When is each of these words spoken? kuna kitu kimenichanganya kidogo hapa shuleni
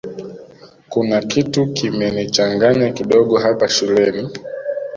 kuna 0.89 1.21
kitu 1.21 1.67
kimenichanganya 1.73 2.91
kidogo 2.91 3.37
hapa 3.39 3.69
shuleni 3.69 4.29